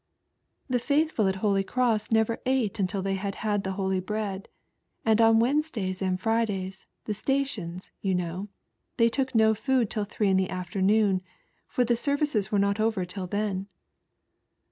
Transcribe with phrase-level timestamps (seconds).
[0.67, 4.49] "The Faithful at Holy Cross never ate until they had had the Holy Bread,
[5.05, 8.47] and on Wednesdays and Fridays, the stations, you know,
[8.97, 11.21] they took no food till three in the afternoon,
[11.67, 13.67] for the seiviees were not over till then."